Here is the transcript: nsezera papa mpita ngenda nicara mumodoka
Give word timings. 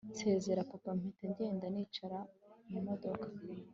nsezera 0.13 0.61
papa 0.71 0.91
mpita 0.99 1.25
ngenda 1.33 1.65
nicara 1.73 2.19
mumodoka 2.71 3.27